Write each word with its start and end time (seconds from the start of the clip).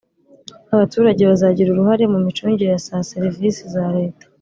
abaturage 0.73 1.21
bazagira 1.29 1.69
uruhare 1.71 2.03
mu 2.13 2.19
micungire 2.25 2.65
ya 2.71 2.79
za 2.85 2.97
serivisi 3.11 3.63
za 3.73 3.85
leta 3.97 4.25